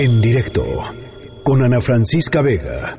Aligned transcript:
En 0.00 0.20
directo 0.20 0.62
con 1.42 1.60
Ana 1.60 1.80
Francisca 1.80 2.40
Vega. 2.40 2.96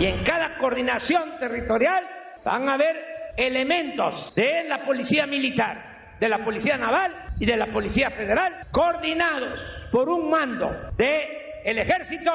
Y 0.00 0.06
en 0.06 0.24
cada 0.24 0.58
coordinación 0.58 1.38
territorial 1.38 2.02
van 2.44 2.68
a 2.68 2.74
haber 2.74 2.96
elementos 3.36 4.34
de 4.34 4.64
la 4.66 4.84
policía 4.84 5.28
militar, 5.28 6.16
de 6.18 6.28
la 6.28 6.44
policía 6.44 6.76
naval 6.76 7.12
y 7.38 7.46
de 7.46 7.56
la 7.56 7.72
policía 7.72 8.10
federal 8.10 8.66
coordinados 8.72 9.88
por 9.92 10.08
un 10.08 10.28
mando 10.28 10.66
de 10.96 11.60
el 11.64 11.78
ejército 11.78 12.32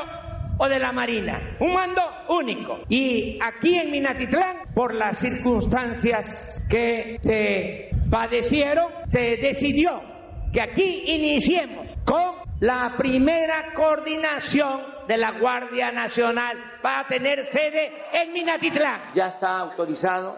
o 0.60 0.70
de 0.70 0.80
la 0.80 0.94
Marina, 0.94 1.58
un 1.60 1.74
mando 1.74 2.04
único. 2.30 2.86
Y 2.88 3.38
aquí 3.46 3.76
en 3.76 3.92
Minatitlán, 3.92 4.60
por 4.74 4.96
las 4.96 5.18
circunstancias 5.18 6.64
que 6.70 7.18
se 7.20 7.90
padecieron, 8.10 8.94
se 9.08 9.36
decidió 9.42 10.13
que 10.54 10.62
aquí 10.62 11.04
iniciemos 11.08 11.88
con 12.06 12.36
la 12.60 12.94
primera 12.96 13.74
coordinación 13.76 14.82
de 15.08 15.18
la 15.18 15.40
Guardia 15.40 15.92
Nacional. 15.92 16.58
Va 16.86 17.00
a 17.00 17.08
tener 17.08 17.44
sede 17.46 17.92
en 18.14 18.32
Minatitlán. 18.32 19.02
Ya 19.16 19.28
está 19.28 19.58
autorizado 19.58 20.38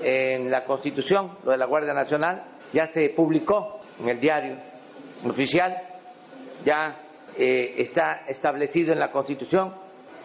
en 0.00 0.50
la 0.50 0.64
Constitución 0.64 1.38
lo 1.44 1.50
de 1.50 1.58
la 1.58 1.66
Guardia 1.66 1.94
Nacional, 1.94 2.44
ya 2.72 2.86
se 2.86 3.08
publicó 3.10 3.80
en 4.00 4.08
el 4.10 4.20
diario 4.20 4.56
oficial, 5.26 5.74
ya 6.64 7.00
eh, 7.36 7.74
está 7.78 8.22
establecido 8.28 8.92
en 8.92 9.00
la 9.00 9.10
Constitución. 9.10 9.74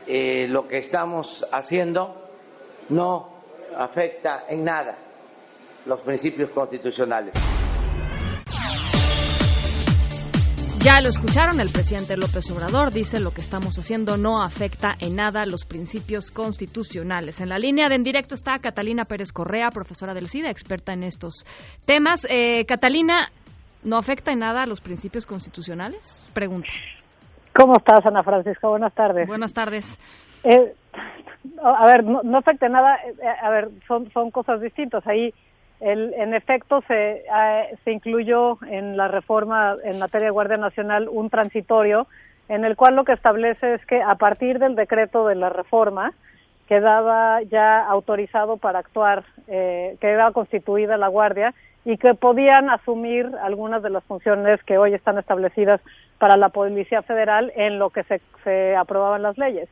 Eh, 0.08 0.48
lo 0.48 0.68
que 0.68 0.77
estamos 0.77 1.46
haciendo 1.52 2.30
no 2.90 3.30
afecta 3.77 4.44
en 4.49 4.63
nada 4.66 4.98
los 5.85 6.02
principios 6.02 6.49
constitucionales. 6.52 7.60
Ya 10.84 10.99
lo 10.99 11.09
escucharon, 11.09 11.59
el 11.62 11.70
presidente 11.70 12.17
López 12.17 12.49
Obrador 12.49 12.90
dice 12.91 13.20
lo 13.20 13.30
que 13.30 13.41
estamos 13.41 13.77
haciendo 13.77 14.17
no 14.17 14.41
afecta 14.41 14.94
en 14.99 15.16
nada 15.16 15.45
los 15.45 15.63
principios 15.63 16.32
constitucionales. 16.32 17.40
En 17.40 17.49
la 17.49 17.60
línea 17.60 17.87
de 17.87 17.93
en 17.93 18.04
directo 18.04 18.34
está 18.34 18.57
Catalina 18.57 19.05
Pérez 19.05 19.32
Correa, 19.32 19.70
profesora 19.70 20.15
del 20.15 20.27
CIDA, 20.27 20.49
experta 20.49 20.93
en 20.93 21.04
estos 21.04 21.46
temas. 21.85 22.26
Eh, 22.27 22.65
Catalina, 22.65 23.29
¿no 23.84 23.96
afecta 23.98 24.32
en 24.32 24.40
nada 24.40 24.63
a 24.63 24.65
los 24.65 24.82
principios 24.82 25.27
constitucionales? 25.27 26.20
Pregunta. 26.34 26.70
¿Cómo 27.54 27.77
estás, 27.77 28.04
Ana 28.04 28.24
Francisca? 28.24 28.68
Buenas 28.68 28.96
tardes. 28.96 29.27
Buenas 29.27 29.54
tardes. 29.54 29.99
Eh, 30.43 30.74
a 31.63 31.85
ver, 31.85 32.04
no, 32.05 32.24
no 32.24 32.40
afecta 32.40 32.65
en 32.65 32.71
nada. 32.71 32.96
eh, 33.05 33.27
a 33.43 33.52
ver, 33.52 33.70
son, 33.87 34.09
son 34.12 34.32
cosas 34.32 34.59
distintas. 34.59 35.05
Ahí 35.05 35.32
el, 35.82 36.13
en 36.13 36.34
efecto, 36.34 36.84
se, 36.87 37.24
eh, 37.26 37.77
se 37.84 37.91
incluyó 37.91 38.57
en 38.68 38.96
la 38.98 39.07
reforma 39.07 39.76
en 39.84 39.99
materia 39.99 40.26
de 40.26 40.32
Guardia 40.32 40.57
Nacional 40.57 41.10
un 41.10 41.29
transitorio 41.29 42.07
en 42.49 42.65
el 42.65 42.76
cual 42.76 42.96
lo 42.96 43.05
que 43.05 43.13
establece 43.13 43.76
es 43.76 43.85
que 43.85 44.02
a 44.02 44.15
partir 44.15 44.59
del 44.59 44.76
decreto 44.76 45.26
de 45.27 45.35
la 45.35 45.49
reforma 45.49 46.13
quedaba 46.68 47.41
ya 47.43 47.85
autorizado 47.85 48.57
para 48.57 48.79
actuar, 48.79 49.24
eh, 49.48 49.96
quedaba 49.99 50.32
constituida 50.32 50.98
la 50.98 51.07
Guardia 51.07 51.54
y 51.84 51.98
que 51.98 52.13
podían 52.13 52.70
asumir 52.70 53.29
algunas 53.41 53.82
de 53.82 53.90
las 53.90 54.04
funciones 54.04 54.62
que 54.63 54.77
hoy 54.77 54.93
están 54.93 55.18
establecidas 55.18 55.82
para 56.20 56.37
la 56.37 56.49
Policía 56.49 57.02
Federal 57.02 57.52
en 57.55 57.79
lo 57.79 57.90
que 57.90 58.04
se, 58.04 58.21
se 58.43 58.76
aprobaban 58.76 59.24
las 59.24 59.37
leyes. 59.37 59.68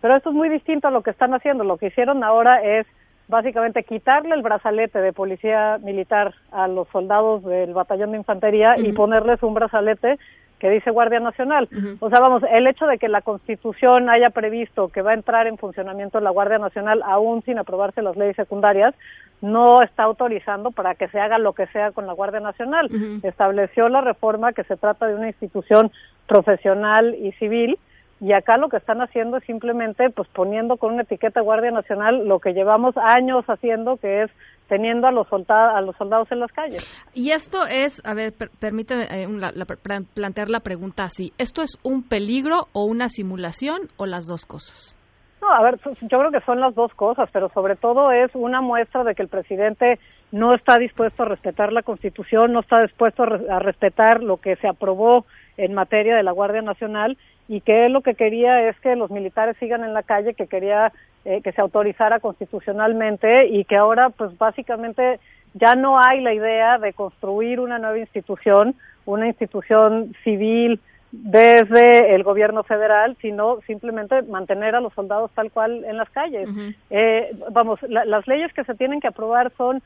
Pero 0.00 0.16
esto 0.16 0.30
es 0.30 0.36
muy 0.36 0.48
distinto 0.48 0.88
a 0.88 0.90
lo 0.90 1.02
que 1.02 1.10
están 1.10 1.32
haciendo. 1.32 1.64
Lo 1.64 1.78
que 1.78 1.86
hicieron 1.86 2.22
ahora 2.22 2.62
es 2.62 2.86
básicamente 3.28 3.82
quitarle 3.82 4.34
el 4.34 4.42
brazalete 4.42 5.00
de 5.00 5.12
policía 5.12 5.78
militar 5.82 6.34
a 6.52 6.68
los 6.68 6.88
soldados 6.88 7.44
del 7.44 7.74
batallón 7.74 8.12
de 8.12 8.18
infantería 8.18 8.74
y 8.78 8.92
ponerles 8.92 9.42
un 9.42 9.54
brazalete 9.54 10.18
que 10.58 10.70
dice 10.70 10.90
Guardia 10.90 11.20
Nacional. 11.20 11.68
O 12.00 12.08
sea, 12.08 12.20
vamos, 12.20 12.42
el 12.50 12.66
hecho 12.66 12.86
de 12.86 12.98
que 12.98 13.08
la 13.08 13.20
Constitución 13.20 14.08
haya 14.08 14.30
previsto 14.30 14.88
que 14.88 15.02
va 15.02 15.10
a 15.10 15.14
entrar 15.14 15.46
en 15.46 15.58
funcionamiento 15.58 16.20
la 16.20 16.30
Guardia 16.30 16.58
Nacional 16.58 17.02
aún 17.04 17.42
sin 17.42 17.58
aprobarse 17.58 18.00
las 18.00 18.16
leyes 18.16 18.36
secundarias, 18.36 18.94
no 19.42 19.82
está 19.82 20.04
autorizando 20.04 20.70
para 20.70 20.94
que 20.94 21.08
se 21.08 21.20
haga 21.20 21.38
lo 21.38 21.52
que 21.52 21.66
sea 21.66 21.92
con 21.92 22.06
la 22.06 22.14
Guardia 22.14 22.40
Nacional. 22.40 22.88
Estableció 23.22 23.88
la 23.90 24.00
reforma 24.00 24.54
que 24.54 24.64
se 24.64 24.76
trata 24.76 25.06
de 25.06 25.14
una 25.14 25.28
institución 25.28 25.90
profesional 26.26 27.14
y 27.14 27.32
civil 27.32 27.78
y 28.20 28.32
acá 28.32 28.56
lo 28.56 28.68
que 28.68 28.78
están 28.78 29.00
haciendo 29.02 29.36
es 29.36 29.44
simplemente 29.44 30.08
pues 30.10 30.28
poniendo 30.28 30.76
con 30.76 30.94
una 30.94 31.02
etiqueta 31.02 31.42
Guardia 31.42 31.70
Nacional 31.70 32.26
lo 32.26 32.38
que 32.38 32.52
llevamos 32.52 32.94
años 32.96 33.44
haciendo 33.46 33.96
que 33.98 34.22
es 34.22 34.30
teniendo 34.68 35.06
a 35.06 35.12
los 35.12 35.28
soldados 35.28 35.76
a 35.76 35.80
los 35.80 35.96
soldados 35.96 36.30
en 36.32 36.40
las 36.40 36.50
calles. 36.50 37.06
Y 37.14 37.32
esto 37.32 37.66
es, 37.66 38.02
a 38.04 38.14
ver, 38.14 38.32
per 38.32 38.50
permíteme 38.58 39.04
eh, 39.10 39.28
la, 39.28 39.52
la, 39.52 39.66
plantear 39.66 40.48
la 40.48 40.60
pregunta 40.60 41.04
así. 41.04 41.32
¿Esto 41.38 41.62
es 41.62 41.78
un 41.82 42.02
peligro 42.02 42.68
o 42.72 42.84
una 42.84 43.08
simulación 43.08 43.88
o 43.96 44.06
las 44.06 44.26
dos 44.26 44.46
cosas? 44.46 44.96
No, 45.40 45.52
a 45.52 45.62
ver, 45.62 45.78
yo 45.84 46.18
creo 46.18 46.30
que 46.32 46.40
son 46.46 46.60
las 46.60 46.74
dos 46.74 46.92
cosas, 46.94 47.28
pero 47.32 47.50
sobre 47.50 47.76
todo 47.76 48.10
es 48.10 48.34
una 48.34 48.62
muestra 48.62 49.04
de 49.04 49.14
que 49.14 49.22
el 49.22 49.28
presidente 49.28 50.00
no 50.32 50.54
está 50.54 50.78
dispuesto 50.78 51.22
a 51.22 51.26
respetar 51.26 51.72
la 51.72 51.82
Constitución, 51.82 52.52
no 52.52 52.60
está 52.60 52.80
dispuesto 52.80 53.22
a, 53.22 53.26
re 53.26 53.50
a 53.50 53.58
respetar 53.58 54.22
lo 54.22 54.38
que 54.38 54.56
se 54.56 54.66
aprobó 54.66 55.26
en 55.56 55.74
materia 55.74 56.16
de 56.16 56.22
la 56.22 56.32
Guardia 56.32 56.62
Nacional 56.62 57.16
y 57.48 57.60
que 57.60 57.86
él 57.86 57.92
lo 57.92 58.00
que 58.00 58.14
quería 58.14 58.68
es 58.68 58.78
que 58.80 58.96
los 58.96 59.10
militares 59.10 59.56
sigan 59.58 59.84
en 59.84 59.94
la 59.94 60.02
calle, 60.02 60.34
que 60.34 60.46
quería 60.46 60.92
eh, 61.24 61.40
que 61.42 61.52
se 61.52 61.60
autorizara 61.60 62.20
constitucionalmente 62.20 63.46
y 63.46 63.64
que 63.64 63.76
ahora 63.76 64.10
pues 64.10 64.36
básicamente 64.38 65.18
ya 65.54 65.74
no 65.74 65.98
hay 65.98 66.20
la 66.20 66.34
idea 66.34 66.78
de 66.78 66.92
construir 66.92 67.60
una 67.60 67.78
nueva 67.78 67.98
institución, 67.98 68.74
una 69.06 69.26
institución 69.26 70.14
civil 70.22 70.80
desde 71.12 72.14
el 72.14 72.22
gobierno 72.24 72.62
federal, 72.62 73.16
sino 73.22 73.60
simplemente 73.62 74.22
mantener 74.22 74.74
a 74.74 74.80
los 74.80 74.92
soldados 74.92 75.30
tal 75.34 75.50
cual 75.50 75.84
en 75.84 75.96
las 75.96 76.10
calles. 76.10 76.48
Uh 76.48 76.52
-huh. 76.52 76.74
eh, 76.90 77.30
vamos, 77.52 77.80
la, 77.88 78.04
las 78.04 78.26
leyes 78.26 78.52
que 78.52 78.64
se 78.64 78.74
tienen 78.74 79.00
que 79.00 79.08
aprobar 79.08 79.50
son, 79.56 79.82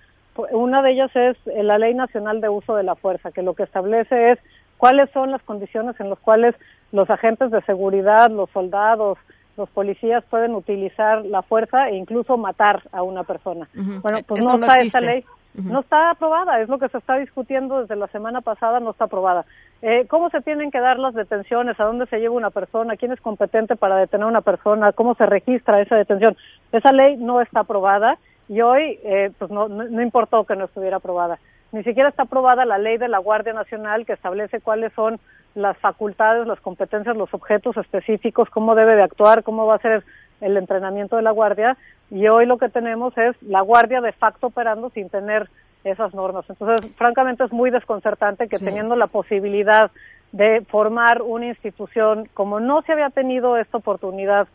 una 0.50 0.82
de 0.82 0.92
ellas 0.92 1.10
es 1.14 1.36
la 1.46 1.78
Ley 1.78 1.94
Nacional 1.94 2.40
de 2.40 2.48
Uso 2.48 2.74
de 2.74 2.82
la 2.82 2.96
Fuerza, 2.96 3.30
que 3.30 3.42
lo 3.42 3.54
que 3.54 3.64
establece 3.64 4.32
es 4.32 4.38
cuáles 4.80 5.10
son 5.10 5.30
las 5.30 5.42
condiciones 5.42 5.94
en 6.00 6.08
las 6.08 6.18
cuales 6.20 6.54
los 6.90 7.08
agentes 7.10 7.50
de 7.50 7.60
seguridad, 7.62 8.30
los 8.30 8.48
soldados, 8.50 9.18
los 9.58 9.68
policías 9.70 10.24
pueden 10.30 10.54
utilizar 10.54 11.24
la 11.26 11.42
fuerza 11.42 11.90
e 11.90 11.96
incluso 11.96 12.38
matar 12.38 12.82
a 12.90 13.02
una 13.02 13.22
persona. 13.24 13.68
Uh 13.76 13.80
-huh. 13.80 14.00
Bueno, 14.00 14.18
pues 14.26 14.40
Eso 14.40 14.56
no, 14.56 14.64
está 14.64 14.78
existe. 14.78 14.98
esa 14.98 15.06
ley. 15.06 15.24
Uh 15.54 15.60
-huh. 15.60 15.72
No 15.72 15.80
está 15.80 16.10
aprobada, 16.12 16.60
es 16.62 16.68
lo 16.70 16.78
que 16.78 16.88
se 16.88 16.96
está 16.96 17.16
discutiendo 17.18 17.80
desde 17.82 17.94
la 17.94 18.06
semana 18.06 18.40
pasada, 18.40 18.80
no 18.80 18.92
está 18.92 19.04
aprobada. 19.04 19.44
Eh, 19.82 20.06
¿Cómo 20.08 20.30
se 20.30 20.40
tienen 20.40 20.70
que 20.70 20.80
dar 20.80 20.98
las 20.98 21.12
detenciones? 21.14 21.78
¿A 21.78 21.84
dónde 21.84 22.06
se 22.06 22.18
lleva 22.18 22.34
una 22.34 22.50
persona? 22.50 22.96
¿Quién 22.96 23.12
es 23.12 23.20
competente 23.20 23.76
para 23.76 23.96
detener 23.96 24.24
a 24.24 24.28
una 24.30 24.40
persona? 24.40 24.92
¿Cómo 24.92 25.14
se 25.14 25.26
registra 25.26 25.80
esa 25.82 25.96
detención? 25.96 26.36
Esa 26.72 26.92
ley 26.92 27.16
no 27.18 27.42
está 27.42 27.60
aprobada 27.60 28.16
y 28.48 28.62
hoy 28.62 28.98
eh, 29.04 29.30
pues 29.38 29.50
no, 29.50 29.68
no, 29.68 29.84
no 29.84 30.00
importó 30.02 30.44
que 30.44 30.56
no 30.56 30.64
estuviera 30.64 30.96
aprobada. 30.96 31.38
Ni 31.72 31.82
siquiera 31.84 32.08
está 32.08 32.24
aprobada 32.24 32.64
la 32.64 32.78
ley 32.78 32.98
de 32.98 33.08
la 33.08 33.18
Guardia 33.18 33.52
Nacional 33.52 34.04
que 34.04 34.12
establece 34.12 34.60
cuáles 34.60 34.92
son 34.94 35.20
las 35.54 35.76
facultades, 35.78 36.46
las 36.46 36.60
competencias, 36.60 37.16
los 37.16 37.32
objetos 37.34 37.76
específicos, 37.76 38.50
cómo 38.50 38.74
debe 38.74 38.96
de 38.96 39.02
actuar, 39.02 39.42
cómo 39.42 39.66
va 39.66 39.76
a 39.76 39.80
ser 39.80 40.04
el 40.40 40.56
entrenamiento 40.56 41.16
de 41.16 41.22
la 41.22 41.30
Guardia. 41.30 41.76
Y 42.10 42.26
hoy 42.28 42.46
lo 42.46 42.58
que 42.58 42.68
tenemos 42.68 43.16
es 43.18 43.40
la 43.42 43.60
Guardia 43.60 44.00
de 44.00 44.12
facto 44.12 44.48
operando 44.48 44.90
sin 44.90 45.08
tener 45.08 45.48
esas 45.84 46.14
normas. 46.14 46.44
Entonces, 46.48 46.90
francamente, 46.96 47.44
es 47.44 47.52
muy 47.52 47.70
desconcertante 47.70 48.48
que 48.48 48.58
sí. 48.58 48.64
teniendo 48.64 48.96
la 48.96 49.06
posibilidad 49.06 49.90
de 50.32 50.62
formar 50.62 51.22
una 51.22 51.46
institución, 51.46 52.28
como 52.34 52.60
no 52.60 52.82
se 52.82 52.92
había 52.92 53.10
tenido 53.10 53.56
esta 53.56 53.78
oportunidad, 53.78 54.46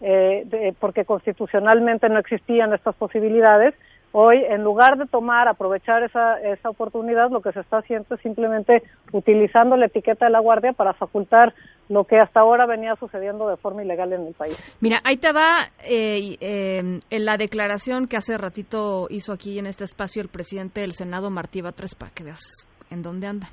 eh, 0.00 0.42
de, 0.46 0.74
porque 0.78 1.04
constitucionalmente 1.04 2.08
no 2.08 2.18
existían 2.18 2.72
estas 2.72 2.94
posibilidades, 2.96 3.74
hoy 4.16 4.44
en 4.48 4.62
lugar 4.62 4.96
de 4.96 5.06
tomar, 5.06 5.48
aprovechar 5.48 6.04
esa, 6.04 6.40
esa 6.40 6.70
oportunidad, 6.70 7.30
lo 7.30 7.40
que 7.40 7.50
se 7.50 7.60
está 7.60 7.78
haciendo 7.78 8.14
es 8.14 8.20
simplemente 8.20 8.84
utilizando 9.12 9.76
la 9.76 9.86
etiqueta 9.86 10.26
de 10.26 10.30
la 10.30 10.38
guardia 10.38 10.72
para 10.72 10.94
facultar 10.94 11.52
lo 11.88 12.04
que 12.04 12.18
hasta 12.18 12.40
ahora 12.40 12.64
venía 12.64 12.94
sucediendo 12.94 13.48
de 13.48 13.56
forma 13.56 13.82
ilegal 13.82 14.12
en 14.12 14.28
el 14.28 14.34
país. 14.34 14.56
Mira, 14.80 15.00
ahí 15.02 15.16
te 15.16 15.32
va 15.32 15.66
eh, 15.84 16.36
eh, 16.40 17.00
en 17.10 17.24
la 17.24 17.36
declaración 17.36 18.06
que 18.06 18.16
hace 18.16 18.38
ratito 18.38 19.08
hizo 19.10 19.32
aquí 19.32 19.58
en 19.58 19.66
este 19.66 19.82
espacio 19.82 20.22
el 20.22 20.28
presidente 20.28 20.82
del 20.82 20.92
Senado, 20.92 21.28
Martí 21.30 21.60
Batres, 21.60 21.96
para 21.96 22.12
que 22.12 22.22
veas 22.22 22.68
en 22.92 23.02
dónde 23.02 23.26
anda. 23.26 23.48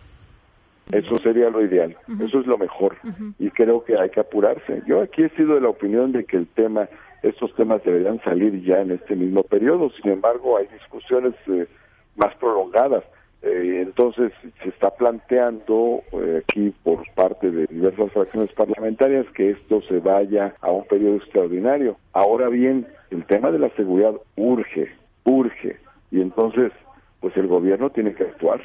Eso 0.92 1.16
sería 1.24 1.50
lo 1.50 1.66
ideal, 1.66 1.96
uh 2.08 2.12
-huh. 2.12 2.28
eso 2.28 2.40
es 2.40 2.46
lo 2.46 2.58
mejor 2.58 2.98
uh 3.04 3.08
-huh. 3.08 3.34
y 3.40 3.50
creo 3.50 3.84
que 3.84 3.98
hay 3.98 4.10
que 4.10 4.20
apurarse. 4.20 4.84
Yo 4.86 5.02
aquí 5.02 5.24
he 5.24 5.30
sido 5.30 5.56
de 5.56 5.62
la 5.62 5.70
opinión 5.70 6.12
de 6.12 6.26
que 6.26 6.38
el 6.38 6.48
tema 6.48 6.88
estos 7.24 7.54
temas 7.56 7.84
deberían 7.84 8.22
salir 8.24 8.64
ya 8.64 8.82
en 8.82 8.92
este 8.92 9.16
mismo 9.16 9.44
periodo. 9.44 9.92
Sin 10.02 10.12
embargo, 10.12 10.58
hay 10.58 10.68
discusiones 10.68 11.34
eh, 11.48 11.68
más 12.16 12.36
prolongadas. 12.36 13.04
Eh, 13.44 13.82
entonces, 13.82 14.32
se 14.62 14.70
está 14.70 14.92
planteando 14.92 16.02
eh, 16.12 16.44
aquí 16.44 16.74
por 16.84 17.04
parte 17.16 17.50
de 17.50 17.66
diversas 17.68 18.12
fracciones 18.12 18.52
parlamentarias 18.54 19.26
que 19.34 19.52
esto 19.52 19.82
se 19.84 20.00
vaya 20.00 20.56
a 20.62 20.72
un 20.72 20.86
periodo 20.86 21.16
extraordinario. 21.16 21.98
Ahora 22.14 22.50
bien, 22.50 22.88
el 23.10 23.26
tema 23.26 23.52
de 23.52 23.60
la 23.60 23.70
seguridad 23.72 24.14
urge, 24.36 24.92
urge. 25.24 25.78
Y 26.12 26.22
entonces, 26.22 26.72
pues 27.20 27.36
el 27.38 27.48
gobierno 27.48 27.90
tiene 27.90 28.14
que 28.14 28.24
actuar. 28.24 28.62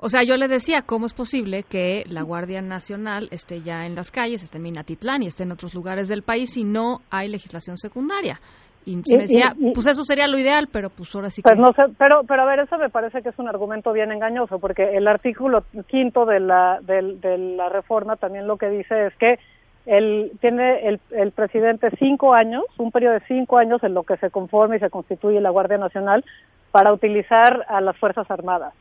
O 0.00 0.08
sea, 0.08 0.22
yo 0.22 0.36
le 0.36 0.46
decía, 0.46 0.82
¿cómo 0.86 1.06
es 1.06 1.12
posible 1.12 1.64
que 1.64 2.04
la 2.08 2.22
Guardia 2.22 2.62
Nacional 2.62 3.28
esté 3.32 3.62
ya 3.62 3.84
en 3.84 3.96
las 3.96 4.12
calles, 4.12 4.44
esté 4.44 4.58
en 4.58 4.62
Minatitlán 4.62 5.24
y 5.24 5.26
esté 5.26 5.42
en 5.42 5.50
otros 5.50 5.74
lugares 5.74 6.08
del 6.08 6.22
país 6.22 6.52
si 6.52 6.62
no 6.62 7.00
hay 7.10 7.28
legislación 7.28 7.76
secundaria? 7.76 8.38
Y, 8.86 8.96
me 8.96 9.22
decía, 9.22 9.54
pues 9.74 9.86
eso 9.88 10.02
sería 10.04 10.28
lo 10.28 10.38
ideal, 10.38 10.68
pero 10.72 10.88
pues 10.88 11.14
ahora 11.14 11.28
sí 11.28 11.42
pues 11.42 11.58
no 11.58 11.72
sé, 11.72 11.82
pero, 11.98 12.22
pero 12.26 12.42
a 12.42 12.46
ver, 12.46 12.60
eso 12.60 12.78
me 12.78 12.88
parece 12.88 13.20
que 13.22 13.28
es 13.28 13.38
un 13.38 13.48
argumento 13.48 13.92
bien 13.92 14.10
engañoso, 14.12 14.60
porque 14.60 14.96
el 14.96 15.06
artículo 15.08 15.64
quinto 15.88 16.24
de 16.24 16.40
la, 16.40 16.78
de 16.80 17.36
la 17.38 17.68
reforma 17.68 18.16
también 18.16 18.46
lo 18.46 18.56
que 18.56 18.70
dice 18.70 19.08
es 19.08 19.14
que 19.16 19.38
el, 19.84 20.30
tiene 20.40 20.88
el, 20.88 21.00
el 21.10 21.32
presidente 21.32 21.90
cinco 21.98 22.32
años, 22.32 22.62
un 22.78 22.92
periodo 22.92 23.14
de 23.14 23.26
cinco 23.26 23.58
años 23.58 23.82
en 23.82 23.94
lo 23.94 24.04
que 24.04 24.16
se 24.18 24.30
conforma 24.30 24.76
y 24.76 24.80
se 24.80 24.90
constituye 24.90 25.40
la 25.40 25.50
Guardia 25.50 25.76
Nacional 25.76 26.24
para 26.70 26.92
utilizar 26.92 27.66
a 27.68 27.80
las 27.80 27.96
Fuerzas 27.98 28.30
Armadas. 28.30 28.72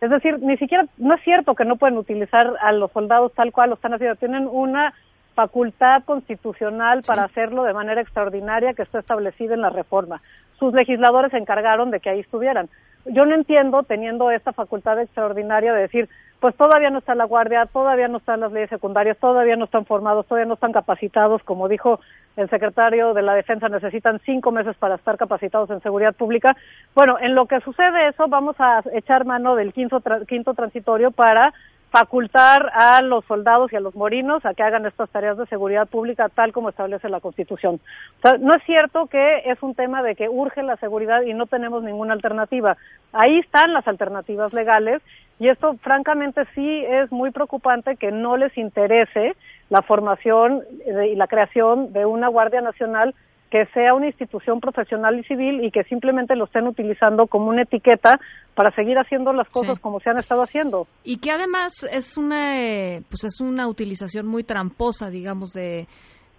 Es 0.00 0.10
decir, 0.10 0.38
ni 0.40 0.56
siquiera, 0.58 0.84
no 0.98 1.14
es 1.14 1.22
cierto 1.22 1.54
que 1.54 1.64
no 1.64 1.76
pueden 1.76 1.96
utilizar 1.96 2.54
a 2.60 2.72
los 2.72 2.92
soldados 2.92 3.32
tal 3.34 3.52
cual 3.52 3.70
lo 3.70 3.76
están 3.76 3.94
haciendo, 3.94 4.16
tienen 4.16 4.46
una 4.50 4.92
facultad 5.34 6.02
constitucional 6.04 7.02
para 7.06 7.24
hacerlo 7.24 7.62
de 7.64 7.74
manera 7.74 8.00
extraordinaria 8.00 8.74
que 8.74 8.82
está 8.82 8.98
establecida 8.98 9.54
en 9.54 9.60
la 9.60 9.70
reforma. 9.70 10.20
Sus 10.58 10.72
legisladores 10.72 11.30
se 11.30 11.38
encargaron 11.38 11.90
de 11.90 12.00
que 12.00 12.10
ahí 12.10 12.20
estuvieran. 12.20 12.68
Yo 13.04 13.24
no 13.24 13.34
entiendo, 13.34 13.82
teniendo 13.82 14.30
esta 14.30 14.52
facultad 14.52 15.00
extraordinaria, 15.00 15.72
de 15.72 15.82
decir, 15.82 16.08
pues 16.40 16.54
todavía 16.56 16.90
no 16.90 16.98
está 16.98 17.14
la 17.14 17.24
guardia, 17.24 17.66
todavía 17.66 18.08
no 18.08 18.18
están 18.18 18.40
las 18.40 18.52
leyes 18.52 18.68
secundarias, 18.68 19.16
todavía 19.18 19.56
no 19.56 19.64
están 19.64 19.86
formados, 19.86 20.26
todavía 20.26 20.46
no 20.46 20.54
están 20.54 20.72
capacitados, 20.72 21.42
como 21.44 21.68
dijo 21.68 22.00
el 22.36 22.50
secretario 22.50 23.14
de 23.14 23.22
la 23.22 23.34
Defensa, 23.34 23.68
necesitan 23.68 24.20
cinco 24.24 24.52
meses 24.52 24.76
para 24.76 24.96
estar 24.96 25.16
capacitados 25.16 25.70
en 25.70 25.80
seguridad 25.80 26.14
pública. 26.14 26.54
Bueno, 26.94 27.16
en 27.20 27.34
lo 27.34 27.46
que 27.46 27.60
sucede 27.60 28.08
eso, 28.08 28.28
vamos 28.28 28.56
a 28.58 28.82
echar 28.92 29.24
mano 29.24 29.56
del 29.56 29.72
quinto, 29.72 30.02
quinto 30.28 30.52
transitorio 30.52 31.10
para 31.10 31.54
facultar 31.98 32.70
a 32.74 33.00
los 33.00 33.24
soldados 33.24 33.72
y 33.72 33.76
a 33.76 33.80
los 33.80 33.94
morinos 33.94 34.44
a 34.44 34.52
que 34.52 34.62
hagan 34.62 34.84
estas 34.84 35.08
tareas 35.08 35.38
de 35.38 35.46
seguridad 35.46 35.88
pública 35.88 36.28
tal 36.28 36.52
como 36.52 36.68
establece 36.68 37.08
la 37.08 37.20
Constitución. 37.20 37.80
O 38.18 38.20
sea, 38.20 38.36
no 38.38 38.54
es 38.54 38.62
cierto 38.64 39.06
que 39.06 39.38
es 39.46 39.62
un 39.62 39.74
tema 39.74 40.02
de 40.02 40.14
que 40.14 40.28
urge 40.28 40.62
la 40.62 40.76
seguridad 40.76 41.22
y 41.22 41.32
no 41.32 41.46
tenemos 41.46 41.82
ninguna 41.82 42.12
alternativa. 42.12 42.76
Ahí 43.14 43.38
están 43.38 43.72
las 43.72 43.88
alternativas 43.88 44.52
legales 44.52 45.00
y 45.38 45.48
esto 45.48 45.74
francamente 45.80 46.42
sí 46.54 46.84
es 46.86 47.10
muy 47.10 47.30
preocupante 47.30 47.96
que 47.96 48.12
no 48.12 48.36
les 48.36 48.56
interese 48.58 49.34
la 49.70 49.80
formación 49.80 50.64
y 50.84 51.14
la 51.14 51.28
creación 51.28 51.94
de 51.94 52.04
una 52.04 52.28
Guardia 52.28 52.60
Nacional 52.60 53.14
que 53.50 53.66
sea 53.66 53.94
una 53.94 54.06
institución 54.06 54.60
profesional 54.60 55.18
y 55.18 55.24
civil 55.24 55.64
y 55.64 55.70
que 55.70 55.84
simplemente 55.84 56.34
lo 56.34 56.46
estén 56.46 56.66
utilizando 56.66 57.26
como 57.26 57.48
una 57.48 57.62
etiqueta 57.62 58.18
para 58.54 58.70
seguir 58.72 58.98
haciendo 58.98 59.32
las 59.32 59.48
cosas 59.48 59.78
como 59.78 60.00
se 60.00 60.10
han 60.10 60.18
estado 60.18 60.42
haciendo. 60.42 60.86
Y 61.04 61.18
que 61.18 61.30
además 61.30 61.84
es 61.92 62.16
una 62.16 63.00
pues 63.08 63.24
es 63.24 63.40
una 63.40 63.68
utilización 63.68 64.26
muy 64.26 64.42
tramposa, 64.42 65.10
digamos 65.10 65.52
de 65.52 65.86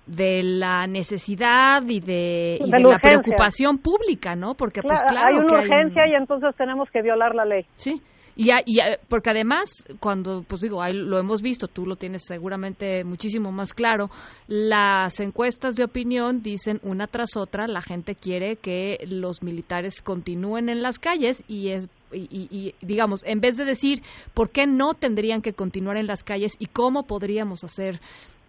de 0.07 0.41
la 0.41 0.87
necesidad 0.87 1.83
y 1.85 1.99
de, 1.99 2.59
la, 2.65 2.97
preocupación 2.97 3.77
pública, 3.77 4.35
¿no? 4.35 4.53
Porque 4.55 4.81
pues 4.81 5.01
claro 5.01 5.27
hay 5.27 5.35
una 5.35 5.59
urgencia 5.59 6.07
y 6.07 6.15
entonces 6.15 6.55
tenemos 6.55 6.89
que 6.91 7.01
violar 7.01 7.35
la 7.35 7.43
ley. 7.43 7.65
Sí. 7.75 8.01
Y, 8.39 8.51
y, 8.51 8.77
porque 9.09 9.31
además, 9.31 9.83
cuando, 9.99 10.43
pues 10.47 10.61
digo, 10.61 10.81
ahí 10.81 10.93
lo 10.93 11.17
hemos 11.17 11.41
visto, 11.41 11.67
tú 11.67 11.87
lo 11.87 11.95
tienes 11.95 12.23
seguramente 12.23 13.03
muchísimo 13.03 13.51
más 13.51 13.73
claro, 13.73 14.11
las 14.47 15.19
encuestas 15.19 15.75
de 15.75 15.83
opinión 15.83 16.43
dicen 16.43 16.79
una 16.83 17.07
tras 17.07 17.35
otra, 17.35 17.67
la 17.67 17.81
gente 17.81 18.13
quiere 18.13 18.57
que 18.57 18.99
los 19.07 19.41
militares 19.41 20.03
continúen 20.03 20.69
en 20.69 20.83
las 20.83 20.99
calles 20.99 21.43
y 21.47 21.69
es 21.69 21.89
y, 22.13 22.27
y, 22.31 22.75
digamos, 22.85 23.25
en 23.25 23.41
vez 23.41 23.57
de 23.57 23.65
decir 23.65 24.01
por 24.33 24.51
qué 24.51 24.65
no 24.65 24.93
tendrían 24.93 25.41
que 25.41 25.51
continuar 25.51 25.97
en 25.97 26.07
las 26.07 26.23
calles 26.23 26.55
y 26.57 26.67
cómo 26.67 27.03
podríamos 27.03 27.63
hacer 27.63 27.99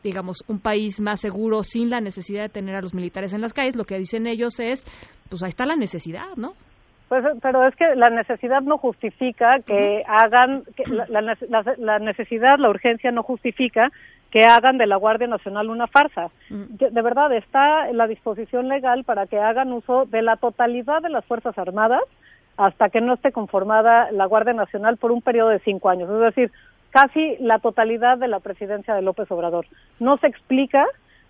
digamos, 0.02 0.44
un 0.46 0.60
país 0.60 1.00
más 1.00 1.20
seguro 1.20 1.64
sin 1.64 1.90
la 1.90 2.00
necesidad 2.00 2.42
de 2.42 2.48
tener 2.48 2.76
a 2.76 2.80
los 2.80 2.94
militares 2.94 3.32
en 3.32 3.40
las 3.40 3.52
calles, 3.52 3.74
lo 3.74 3.84
que 3.84 3.98
dicen 3.98 4.28
ellos 4.28 4.60
es, 4.60 4.86
pues 5.28 5.42
ahí 5.42 5.48
está 5.48 5.66
la 5.66 5.74
necesidad, 5.74 6.36
¿no? 6.36 6.54
Pues, 7.08 7.24
pero 7.40 7.66
es 7.66 7.74
que 7.74 7.94
la 7.96 8.10
necesidad 8.10 8.60
no 8.60 8.76
justifica 8.76 9.60
que 9.60 10.04
hagan, 10.06 10.64
que 10.76 10.84
la, 11.08 11.98
necesidad, 11.98 12.58
la 12.58 12.68
urgencia 12.68 13.10
no 13.10 13.22
justifica 13.22 13.90
que 14.30 14.42
hagan 14.42 14.76
de 14.76 14.86
la 14.86 14.96
Guardia 14.96 15.26
Nacional 15.26 15.70
una 15.70 15.86
farsa. 15.86 16.28
De, 16.50 17.02
verdad, 17.02 17.32
está 17.32 17.88
en 17.88 17.96
la 17.96 18.06
disposición 18.06 18.68
legal 18.68 19.04
para 19.04 19.26
que 19.26 19.38
hagan 19.38 19.72
uso 19.72 20.04
de 20.04 20.20
la 20.20 20.36
totalidad 20.36 21.00
de 21.00 21.08
las 21.08 21.24
Fuerzas 21.24 21.56
Armadas 21.56 22.02
hasta 22.58 22.90
que 22.90 23.00
no 23.00 23.14
esté 23.14 23.32
conformada 23.32 24.10
la 24.12 24.26
Guardia 24.26 24.52
Nacional 24.52 24.98
por 24.98 25.12
un 25.12 25.22
periodo 25.22 25.48
de 25.48 25.60
cinco 25.60 25.88
años. 25.88 26.10
Es 26.10 26.20
decir, 26.20 26.52
casi 26.90 27.36
la 27.38 27.58
totalidad 27.58 28.18
de 28.18 28.28
la 28.28 28.40
presidencia 28.40 28.94
de 28.94 29.02
López 29.02 29.30
Obrador. 29.30 29.64
No 29.98 30.18
se 30.18 30.26
explica 30.26 30.84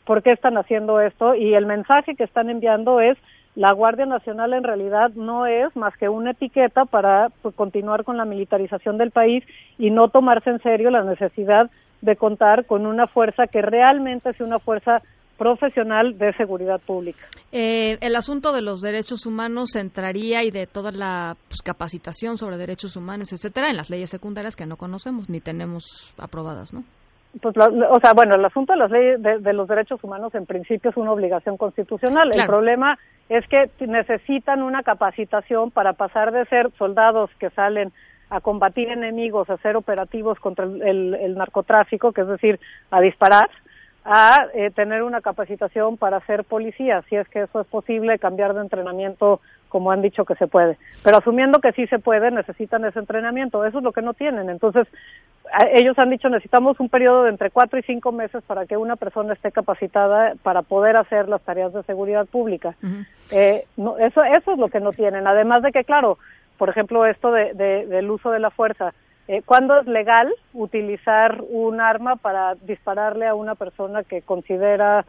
por 0.04 0.22
qué 0.22 0.32
están 0.32 0.56
haciendo 0.56 1.00
esto 1.00 1.34
y 1.34 1.54
el 1.54 1.66
mensaje 1.66 2.16
que 2.16 2.24
están 2.24 2.50
enviando 2.50 3.00
es 3.00 3.16
la 3.58 3.72
Guardia 3.72 4.06
Nacional 4.06 4.52
en 4.52 4.62
realidad 4.62 5.10
no 5.16 5.44
es 5.44 5.74
más 5.74 5.92
que 5.96 6.08
una 6.08 6.30
etiqueta 6.30 6.84
para 6.84 7.28
pues, 7.42 7.56
continuar 7.56 8.04
con 8.04 8.16
la 8.16 8.24
militarización 8.24 8.98
del 8.98 9.10
país 9.10 9.42
y 9.78 9.90
no 9.90 10.10
tomarse 10.10 10.50
en 10.50 10.62
serio 10.62 10.90
la 10.90 11.02
necesidad 11.02 11.68
de 12.00 12.14
contar 12.14 12.66
con 12.66 12.86
una 12.86 13.08
fuerza 13.08 13.48
que 13.48 13.60
realmente 13.60 14.32
sea 14.34 14.46
una 14.46 14.60
fuerza 14.60 15.02
profesional 15.36 16.16
de 16.18 16.32
seguridad 16.34 16.80
pública. 16.80 17.26
Eh, 17.50 17.98
el 18.00 18.14
asunto 18.14 18.52
de 18.52 18.62
los 18.62 18.80
derechos 18.80 19.26
humanos 19.26 19.74
entraría 19.74 20.44
y 20.44 20.52
de 20.52 20.68
toda 20.68 20.92
la 20.92 21.36
pues, 21.48 21.60
capacitación 21.60 22.38
sobre 22.38 22.58
derechos 22.58 22.94
humanos, 22.94 23.32
etcétera, 23.32 23.70
en 23.70 23.76
las 23.76 23.90
leyes 23.90 24.10
secundarias 24.10 24.54
que 24.54 24.66
no 24.66 24.76
conocemos 24.76 25.28
ni 25.28 25.40
tenemos 25.40 26.14
aprobadas, 26.16 26.72
¿no? 26.72 26.84
Pues 27.40 27.54
o 27.56 28.00
sea 28.00 28.14
bueno 28.14 28.34
el 28.34 28.44
asunto 28.44 28.72
de 28.72 28.78
las 28.78 28.90
leyes 28.90 29.22
de, 29.22 29.52
los 29.52 29.68
derechos 29.68 30.02
humanos 30.02 30.34
en 30.34 30.46
principio 30.46 30.90
es 30.90 30.96
una 30.96 31.12
obligación 31.12 31.56
constitucional. 31.56 32.32
El 32.32 32.46
problema 32.46 32.98
es 33.28 33.46
que 33.48 33.70
necesitan 33.86 34.62
una 34.62 34.82
capacitación 34.82 35.70
para 35.70 35.92
pasar 35.92 36.32
de 36.32 36.46
ser 36.46 36.70
soldados 36.78 37.30
que 37.38 37.50
salen 37.50 37.92
a 38.30 38.40
combatir 38.40 38.88
enemigos 38.88 39.48
a 39.50 39.56
ser 39.58 39.76
operativos 39.76 40.38
contra 40.40 40.64
el, 40.64 41.34
narcotráfico 41.36 42.12
que 42.12 42.22
es 42.22 42.28
decir 42.28 42.60
a 42.90 43.00
disparar 43.00 43.50
a 44.04 44.46
eh, 44.54 44.70
tener 44.70 45.02
una 45.02 45.20
capacitación 45.20 45.98
para 45.98 46.20
ser 46.20 46.44
policía, 46.44 47.02
si 47.10 47.16
es 47.16 47.28
que 47.28 47.42
eso 47.42 47.60
es 47.60 47.66
posible, 47.66 48.18
cambiar 48.18 48.54
de 48.54 48.62
entrenamiento 48.62 49.42
como 49.68 49.90
han 49.90 50.02
dicho 50.02 50.24
que 50.24 50.34
se 50.34 50.46
puede. 50.46 50.76
Pero 51.02 51.18
asumiendo 51.18 51.60
que 51.60 51.72
sí 51.72 51.86
se 51.86 51.98
puede, 51.98 52.30
necesitan 52.30 52.84
ese 52.84 52.98
entrenamiento. 52.98 53.64
Eso 53.64 53.78
es 53.78 53.84
lo 53.84 53.92
que 53.92 54.02
no 54.02 54.14
tienen. 54.14 54.50
Entonces, 54.50 54.86
ellos 55.72 55.98
han 55.98 56.10
dicho 56.10 56.28
necesitamos 56.28 56.78
un 56.80 56.88
periodo 56.88 57.24
de 57.24 57.30
entre 57.30 57.50
cuatro 57.50 57.78
y 57.78 57.82
cinco 57.82 58.12
meses 58.12 58.42
para 58.46 58.66
que 58.66 58.76
una 58.76 58.96
persona 58.96 59.32
esté 59.32 59.50
capacitada 59.50 60.34
para 60.42 60.62
poder 60.62 60.96
hacer 60.96 61.28
las 61.28 61.42
tareas 61.42 61.72
de 61.72 61.82
seguridad 61.84 62.26
pública. 62.26 62.74
eh, 63.30 63.64
no, 63.76 63.96
eso, 63.98 64.22
eso 64.24 64.52
es 64.52 64.58
lo 64.58 64.68
que 64.68 64.80
no 64.80 64.92
tienen. 64.92 65.26
Además 65.26 65.62
de 65.62 65.72
que, 65.72 65.84
claro, 65.84 66.18
por 66.58 66.68
ejemplo, 66.68 67.06
esto 67.06 67.30
de, 67.32 67.54
del 67.54 68.10
uso 68.10 68.30
de 68.30 68.40
la 68.40 68.50
fuerza 68.50 68.92
eh, 69.28 69.42
¿Cuándo 69.44 69.78
es 69.78 69.86
legal 69.86 70.32
utilizar 70.54 71.42
un 71.50 71.82
arma 71.82 72.16
para 72.16 72.54
dispararle 72.62 73.26
a 73.26 73.34
una 73.34 73.54
persona 73.54 74.02
que 74.02 74.22
considera 74.22 75.04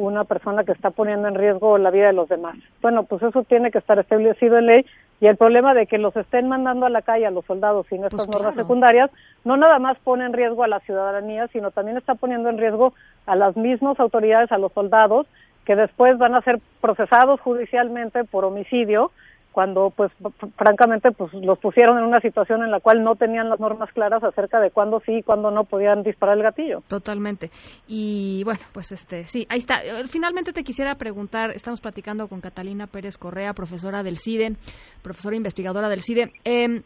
una 0.00 0.24
persona 0.24 0.64
que 0.64 0.72
está 0.72 0.90
poniendo 0.90 1.28
en 1.28 1.34
riesgo 1.34 1.76
la 1.76 1.90
vida 1.90 2.06
de 2.06 2.14
los 2.14 2.28
demás? 2.28 2.56
Bueno, 2.80 3.04
pues 3.04 3.22
eso 3.22 3.44
tiene 3.44 3.70
que 3.70 3.78
estar 3.78 3.98
establecido 3.98 4.58
en 4.58 4.66
ley 4.66 4.86
y 5.20 5.26
el 5.26 5.36
problema 5.36 5.74
de 5.74 5.86
que 5.86 5.98
los 5.98 6.16
estén 6.16 6.48
mandando 6.48 6.86
a 6.86 6.90
la 6.90 7.02
calle 7.02 7.26
a 7.26 7.30
los 7.30 7.44
soldados 7.44 7.86
sin 7.88 8.02
estas 8.04 8.26
pues 8.26 8.28
normas 8.28 8.54
secundarias 8.54 9.10
no 9.44 9.58
nada 9.58 9.78
más 9.78 9.98
pone 9.98 10.24
en 10.24 10.32
riesgo 10.32 10.64
a 10.64 10.68
la 10.68 10.80
ciudadanía, 10.80 11.48
sino 11.48 11.70
también 11.70 11.98
está 11.98 12.14
poniendo 12.14 12.48
en 12.48 12.56
riesgo 12.56 12.94
a 13.26 13.36
las 13.36 13.56
mismas 13.56 14.00
autoridades, 14.00 14.50
a 14.52 14.58
los 14.58 14.72
soldados, 14.72 15.26
que 15.66 15.76
después 15.76 16.16
van 16.16 16.34
a 16.34 16.40
ser 16.40 16.58
procesados 16.80 17.38
judicialmente 17.40 18.24
por 18.24 18.46
homicidio 18.46 19.10
cuando 19.52 19.90
pues 19.90 20.12
francamente 20.56 21.10
pues 21.12 21.32
los 21.34 21.58
pusieron 21.58 21.98
en 21.98 22.04
una 22.04 22.20
situación 22.20 22.62
en 22.62 22.70
la 22.70 22.80
cual 22.80 23.02
no 23.02 23.16
tenían 23.16 23.48
las 23.48 23.60
normas 23.60 23.90
claras 23.92 24.22
acerca 24.22 24.60
de 24.60 24.70
cuándo 24.70 25.00
sí 25.04 25.18
y 25.18 25.22
cuándo 25.22 25.50
no 25.50 25.64
podían 25.64 26.02
disparar 26.02 26.36
el 26.36 26.42
gatillo. 26.42 26.82
Totalmente. 26.88 27.50
Y 27.86 28.42
bueno, 28.44 28.60
pues 28.72 28.92
este 28.92 29.24
sí, 29.24 29.46
ahí 29.48 29.58
está. 29.58 29.82
Eh, 29.82 30.06
finalmente 30.06 30.52
te 30.52 30.62
quisiera 30.62 30.94
preguntar, 30.94 31.50
estamos 31.50 31.80
platicando 31.80 32.28
con 32.28 32.40
Catalina 32.40 32.86
Pérez 32.86 33.18
Correa, 33.18 33.52
profesora 33.52 34.02
del 34.02 34.18
CIDE, 34.18 34.56
profesora 35.02 35.36
investigadora 35.36 35.88
del 35.88 36.02
CIDE. 36.02 36.32
Eh, 36.44 36.82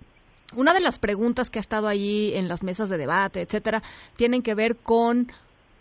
una 0.56 0.72
de 0.72 0.80
las 0.80 0.98
preguntas 0.98 1.50
que 1.50 1.58
ha 1.58 1.60
estado 1.60 1.88
allí 1.88 2.34
en 2.34 2.48
las 2.48 2.62
mesas 2.62 2.88
de 2.88 2.98
debate, 2.98 3.40
etcétera, 3.40 3.82
tienen 4.16 4.42
que 4.42 4.54
ver 4.54 4.76
con 4.76 5.28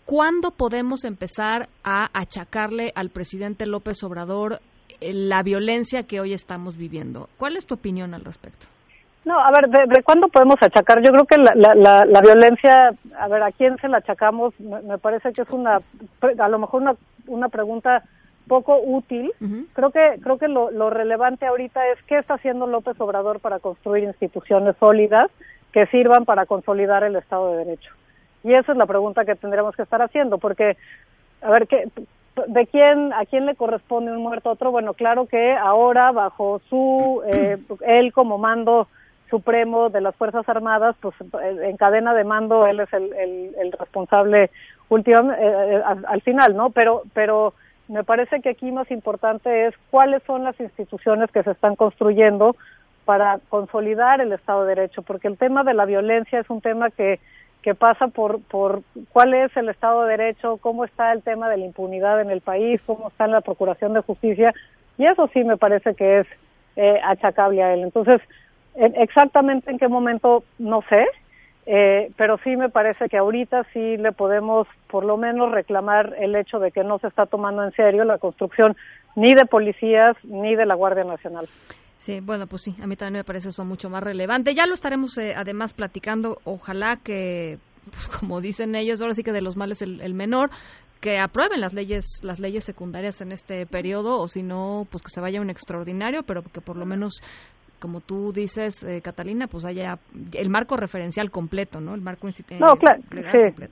¿Cuándo 0.04 0.50
podemos 0.50 1.04
empezar 1.04 1.70
a 1.82 2.10
achacarle 2.12 2.92
al 2.94 3.08
presidente 3.08 3.64
López 3.64 4.02
Obrador 4.04 4.60
la 5.12 5.42
violencia 5.42 6.04
que 6.04 6.20
hoy 6.20 6.32
estamos 6.32 6.76
viviendo. 6.76 7.28
¿Cuál 7.38 7.56
es 7.56 7.66
tu 7.66 7.74
opinión 7.74 8.14
al 8.14 8.24
respecto? 8.24 8.66
No, 9.24 9.38
a 9.38 9.50
ver, 9.50 9.68
¿de, 9.70 10.02
cuándo 10.02 10.28
podemos 10.28 10.56
achacar? 10.60 11.02
Yo 11.02 11.10
creo 11.10 11.24
que 11.24 11.38
la, 11.38 11.74
la, 11.74 12.04
la, 12.04 12.20
violencia, 12.20 12.90
a 13.18 13.28
ver, 13.28 13.42
¿a 13.42 13.52
quién 13.52 13.78
se 13.78 13.88
la 13.88 13.98
achacamos? 13.98 14.52
Me, 14.60 14.98
parece 14.98 15.32
que 15.32 15.42
es 15.42 15.50
una, 15.50 15.78
a 16.38 16.48
lo 16.48 16.58
mejor 16.58 16.82
una, 16.82 16.94
una 17.26 17.48
pregunta 17.48 18.02
poco 18.46 18.78
útil. 18.78 19.32
Creo 19.72 19.90
que 19.90 20.20
creo 20.22 20.36
que 20.36 20.48
lo, 20.48 20.70
lo 20.70 20.90
relevante 20.90 21.46
ahorita 21.46 21.88
es 21.88 22.02
qué 22.06 22.18
está 22.18 22.34
haciendo 22.34 22.66
López 22.66 23.00
Obrador 23.00 23.40
para 23.40 23.60
construir 23.60 24.04
instituciones 24.04 24.76
sólidas 24.78 25.30
que 25.72 25.86
sirvan 25.86 26.26
para 26.26 26.44
consolidar 26.44 27.02
el 27.02 27.16
Estado 27.16 27.52
de 27.52 27.64
Derecho. 27.64 27.92
Y 28.42 28.52
esa 28.52 28.72
es 28.72 28.78
la 28.78 28.86
pregunta 28.86 29.24
que 29.24 29.34
tendremos 29.34 29.74
que 29.74 29.82
estar 29.82 30.02
haciendo, 30.02 30.36
porque, 30.36 30.76
a 31.40 31.50
ver, 31.50 31.66
¿qué, 31.66 31.88
¿de 32.48 32.66
quién, 32.66 33.12
a 33.12 33.24
quién 33.26 33.46
le 33.46 33.54
corresponde 33.54 34.12
un 34.12 34.22
muerto 34.22 34.48
a 34.48 34.52
otro? 34.52 34.70
Bueno, 34.70 34.94
claro 34.94 35.26
que 35.26 35.52
ahora, 35.52 36.12
bajo 36.12 36.60
su, 36.68 37.22
eh, 37.26 37.58
él 37.86 38.12
como 38.12 38.38
mando 38.38 38.88
supremo 39.30 39.88
de 39.90 40.00
las 40.00 40.14
Fuerzas 40.16 40.48
Armadas, 40.48 40.96
pues 41.00 41.14
en 41.42 41.76
cadena 41.76 42.14
de 42.14 42.24
mando 42.24 42.66
él 42.66 42.80
es 42.80 42.92
el, 42.92 43.12
el, 43.12 43.72
responsable 43.72 44.50
último, 44.88 45.32
eh, 45.32 45.36
eh, 45.40 45.82
al, 45.84 46.20
final, 46.22 46.54
¿no? 46.56 46.70
Pero, 46.70 47.02
pero 47.14 47.54
me 47.88 48.04
parece 48.04 48.40
que 48.40 48.50
aquí 48.50 48.70
más 48.70 48.90
importante 48.90 49.66
es 49.66 49.74
cuáles 49.90 50.22
son 50.24 50.44
las 50.44 50.58
instituciones 50.60 51.30
que 51.32 51.42
se 51.42 51.50
están 51.50 51.74
construyendo 51.74 52.54
para 53.04 53.38
consolidar 53.48 54.20
el 54.20 54.32
Estado 54.32 54.64
de 54.64 54.74
Derecho, 54.74 55.02
porque 55.02 55.28
el 55.28 55.36
tema 55.36 55.64
de 55.64 55.74
la 55.74 55.84
violencia 55.84 56.38
es 56.38 56.48
un 56.48 56.60
tema 56.60 56.90
que, 56.90 57.18
que 57.64 57.74
pasa 57.74 58.08
por, 58.08 58.42
por 58.42 58.82
cuál 59.10 59.32
es 59.32 59.56
el 59.56 59.70
Estado 59.70 60.02
de 60.02 60.18
Derecho, 60.18 60.58
cómo 60.58 60.84
está 60.84 61.12
el 61.12 61.22
tema 61.22 61.48
de 61.48 61.56
la 61.56 61.64
impunidad 61.64 62.20
en 62.20 62.30
el 62.30 62.42
país, 62.42 62.78
cómo 62.84 63.08
está 63.08 63.24
en 63.24 63.30
la 63.30 63.40
Procuración 63.40 63.94
de 63.94 64.02
Justicia, 64.02 64.52
y 64.98 65.06
eso 65.06 65.30
sí 65.32 65.42
me 65.44 65.56
parece 65.56 65.94
que 65.94 66.18
es 66.18 66.26
eh, 66.76 67.00
achacable 67.02 67.62
a 67.62 67.72
él. 67.72 67.80
Entonces, 67.80 68.20
exactamente 68.74 69.70
en 69.70 69.78
qué 69.78 69.88
momento, 69.88 70.44
no 70.58 70.82
sé, 70.90 71.06
eh, 71.64 72.10
pero 72.18 72.36
sí 72.44 72.54
me 72.54 72.68
parece 72.68 73.08
que 73.08 73.16
ahorita 73.16 73.64
sí 73.72 73.96
le 73.96 74.12
podemos 74.12 74.68
por 74.88 75.06
lo 75.06 75.16
menos 75.16 75.50
reclamar 75.50 76.14
el 76.18 76.36
hecho 76.36 76.58
de 76.58 76.70
que 76.70 76.84
no 76.84 76.98
se 76.98 77.06
está 77.06 77.24
tomando 77.24 77.64
en 77.64 77.72
serio 77.72 78.04
la 78.04 78.18
construcción 78.18 78.76
ni 79.16 79.32
de 79.32 79.46
policías 79.46 80.16
ni 80.22 80.54
de 80.54 80.66
la 80.66 80.74
Guardia 80.74 81.04
Nacional. 81.04 81.46
Sí, 82.04 82.20
bueno, 82.20 82.46
pues 82.46 82.60
sí, 82.60 82.76
a 82.82 82.86
mí 82.86 82.96
también 82.96 83.20
me 83.20 83.24
parece 83.24 83.48
eso 83.48 83.64
mucho 83.64 83.88
más 83.88 84.02
relevante. 84.02 84.54
Ya 84.54 84.66
lo 84.66 84.74
estaremos 84.74 85.16
eh, 85.16 85.32
además 85.34 85.72
platicando, 85.72 86.36
ojalá 86.44 86.98
que, 87.02 87.58
pues 87.90 88.08
como 88.08 88.42
dicen 88.42 88.74
ellos, 88.74 89.00
ahora 89.00 89.14
sí 89.14 89.22
que 89.22 89.32
de 89.32 89.40
los 89.40 89.56
males 89.56 89.80
el, 89.80 90.02
el 90.02 90.12
menor, 90.12 90.50
que 91.00 91.18
aprueben 91.18 91.62
las 91.62 91.72
leyes 91.72 92.20
las 92.22 92.40
leyes 92.40 92.62
secundarias 92.62 93.22
en 93.22 93.32
este 93.32 93.64
periodo 93.64 94.18
o 94.18 94.28
si 94.28 94.42
no 94.42 94.86
pues 94.90 95.02
que 95.02 95.08
se 95.10 95.20
vaya 95.20 95.40
un 95.40 95.50
extraordinario 95.50 96.22
pero 96.22 96.42
que 96.42 96.62
por 96.62 96.78
lo 96.78 96.86
menos 96.86 97.20
como 97.78 98.00
tú 98.00 98.32
dices, 98.32 98.82
eh, 98.84 99.02
Catalina, 99.02 99.46
pues 99.46 99.66
haya 99.66 99.98
el 100.32 100.48
marco 100.48 100.78
referencial 100.78 101.30
completo, 101.30 101.82
¿no? 101.82 101.94
El 101.94 102.00
marco 102.00 102.26
institucional 102.26 102.70
no, 102.70 102.78
claro, 102.78 103.02
sí. 103.30 103.66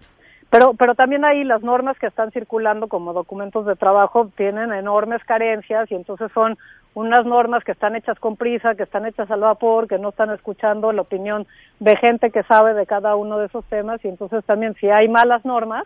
Pero, 0.52 0.74
pero 0.74 0.94
también 0.94 1.24
ahí 1.24 1.44
las 1.44 1.62
normas 1.62 1.98
que 1.98 2.06
están 2.06 2.30
circulando 2.30 2.86
como 2.86 3.14
documentos 3.14 3.64
de 3.64 3.74
trabajo 3.74 4.30
tienen 4.36 4.70
enormes 4.70 5.24
carencias 5.24 5.90
y 5.90 5.94
entonces 5.94 6.30
son 6.34 6.58
unas 6.92 7.24
normas 7.24 7.64
que 7.64 7.72
están 7.72 7.96
hechas 7.96 8.18
con 8.18 8.36
prisa, 8.36 8.74
que 8.74 8.82
están 8.82 9.06
hechas 9.06 9.30
al 9.30 9.40
vapor, 9.40 9.88
que 9.88 9.96
no 9.98 10.10
están 10.10 10.28
escuchando 10.28 10.92
la 10.92 11.00
opinión 11.00 11.46
de 11.80 11.96
gente 11.96 12.30
que 12.30 12.42
sabe 12.42 12.74
de 12.74 12.84
cada 12.84 13.16
uno 13.16 13.38
de 13.38 13.46
esos 13.46 13.64
temas 13.64 14.04
y 14.04 14.08
entonces 14.08 14.44
también 14.44 14.74
si 14.74 14.90
hay 14.90 15.08
malas 15.08 15.42
normas, 15.46 15.84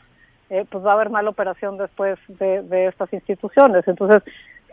eh, 0.50 0.64
pues 0.68 0.85
va 0.85 0.90
a 0.90 0.94
haber 0.94 1.11
mala 1.11 1.30
operación 1.30 1.78
después 1.78 2.18
de, 2.26 2.62
de 2.62 2.88
estas 2.88 3.12
instituciones. 3.12 3.87
Entonces 3.87 4.20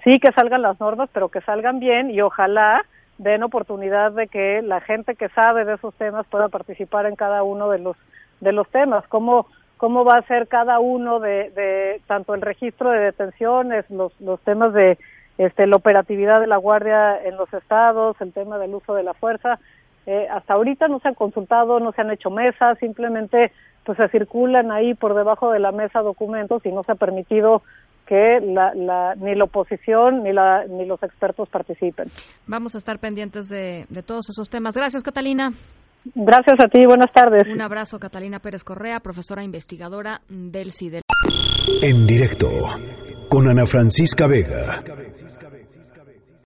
sí 0.04 0.20
que 0.20 0.32
salgan 0.32 0.64
las 0.64 0.80
normas, 0.80 1.08
pero 1.14 1.30
que 1.30 1.42
salgan 1.42 1.80
bien 1.80 2.10
y 2.10 2.20
ojalá 2.20 2.84
den 3.20 3.44
oportunidad 3.44 4.12
de 4.14 4.28
que 4.28 4.64
la 4.64 4.82
gente 4.82 5.14
que 5.14 5.30
sabe 5.30 5.66
de 5.66 5.76
esos 5.76 5.94
temas 5.94 6.26
pueda 6.26 6.50
participar 6.50 7.06
en 7.06 7.16
cada 7.16 7.44
uno 7.44 7.70
de 7.70 7.78
los 7.78 7.96
de 8.42 8.52
los 8.52 8.68
temas 8.70 9.08
cómo 9.08 9.46
cómo 9.84 10.06
va 10.06 10.20
a 10.20 10.28
ser 10.28 10.48
cada 10.48 10.80
uno 10.80 11.20
de, 11.20 12.00
tanto 12.08 12.34
el 12.34 12.42
registro 12.42 12.90
de 12.92 13.00
detenciones 13.00 13.84
los 13.90 14.14
los 14.22 14.40
temas 14.40 14.74
de 14.74 14.98
este 15.38 15.68
la 15.68 15.76
operatividad 15.76 16.40
de 16.40 16.48
la 16.48 16.56
guardia 16.56 17.22
en 17.22 17.36
los 17.36 17.54
estados 17.54 18.16
el 18.22 18.32
tema 18.32 18.58
del 18.60 18.74
uso 18.76 18.94
de 18.94 19.04
la 19.04 19.14
fuerza 19.14 19.60
eh, 20.06 20.26
hasta 20.32 20.54
ahorita 20.54 20.88
no 20.88 21.02
se 21.02 21.10
han 21.10 21.16
consultado 21.16 21.82
no 21.82 21.92
se 21.92 22.00
han 22.00 22.12
hecho 22.12 22.30
mesas 22.30 22.80
simplemente 22.80 23.52
pues 23.84 23.98
se 23.98 24.08
circulan 24.08 24.72
ahí 24.72 24.94
por 24.94 25.16
debajo 25.16 25.52
de 25.52 25.60
la 25.60 25.74
mesa 25.74 26.00
documentos 26.00 26.66
y 26.66 26.72
no 26.72 26.84
se 26.84 26.94
ha 26.94 26.96
permitido 26.96 27.62
que 28.08 28.40
la, 28.40 29.16
ni 29.16 29.36
la 29.36 29.44
oposición 29.44 30.24
ni, 30.24 30.32
la, 30.32 30.66
ni 30.66 30.86
los 30.86 31.02
expertos 31.04 31.50
participen. 31.50 32.08
Vamos 32.48 32.76
a 32.76 32.78
estar 32.78 33.00
pendientes 33.00 33.48
de, 33.48 33.86
de 33.90 34.04
todos 34.04 34.30
esos 34.30 34.50
temas. 34.50 34.76
Gracias, 34.76 35.04
Catalina. 35.04 35.52
Gracias 36.16 36.60
a 36.60 36.68
ti, 36.68 36.86
buenas 36.86 37.12
tardes. 37.14 37.48
Un 37.52 37.62
abrazo, 37.62 38.00
Catalina 38.00 38.40
Pérez 38.40 38.64
Correa, 38.64 39.00
profesora 39.00 39.44
investigadora 39.44 40.22
del 40.28 40.72
CIDEL. 40.72 41.02
En 41.82 42.06
directo, 42.06 42.50
con 43.30 43.48
Ana 43.48 43.66
Francisca 43.66 44.28
Vega. 44.28 44.84